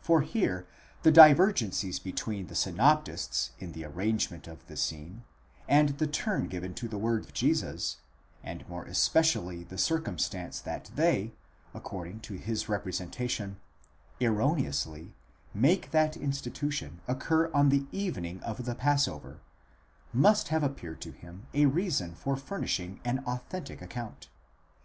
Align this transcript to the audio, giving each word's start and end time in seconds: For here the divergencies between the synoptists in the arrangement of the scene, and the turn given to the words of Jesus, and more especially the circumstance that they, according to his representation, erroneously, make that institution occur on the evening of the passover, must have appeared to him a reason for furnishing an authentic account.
For 0.00 0.22
here 0.22 0.66
the 1.04 1.12
divergencies 1.12 2.00
between 2.02 2.48
the 2.48 2.56
synoptists 2.56 3.52
in 3.60 3.70
the 3.70 3.84
arrangement 3.84 4.48
of 4.48 4.66
the 4.66 4.76
scene, 4.76 5.22
and 5.68 5.90
the 5.98 6.08
turn 6.08 6.48
given 6.48 6.74
to 6.74 6.88
the 6.88 6.98
words 6.98 7.28
of 7.28 7.32
Jesus, 7.32 7.98
and 8.42 8.68
more 8.68 8.84
especially 8.84 9.62
the 9.62 9.78
circumstance 9.78 10.58
that 10.62 10.90
they, 10.96 11.32
according 11.74 12.18
to 12.22 12.34
his 12.34 12.68
representation, 12.68 13.60
erroneously, 14.20 15.14
make 15.54 15.92
that 15.92 16.16
institution 16.16 17.00
occur 17.06 17.48
on 17.54 17.68
the 17.68 17.86
evening 17.92 18.40
of 18.42 18.64
the 18.64 18.74
passover, 18.74 19.38
must 20.12 20.48
have 20.48 20.64
appeared 20.64 21.00
to 21.02 21.12
him 21.12 21.46
a 21.54 21.66
reason 21.66 22.16
for 22.16 22.34
furnishing 22.34 22.98
an 23.04 23.20
authentic 23.28 23.80
account. 23.80 24.28